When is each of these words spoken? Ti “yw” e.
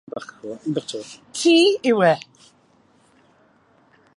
Ti 1.35 1.57
“yw” 1.89 1.99
e. 2.13 2.13